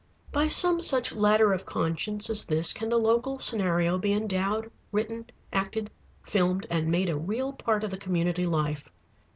[0.31, 5.27] By some such ladder of conscience as this can the local scenario be endowed, written,
[5.53, 5.91] acted,
[6.23, 8.89] filmed, and made a real part of the community life.